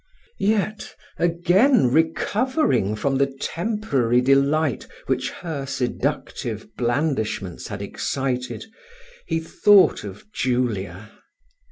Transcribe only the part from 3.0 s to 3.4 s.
the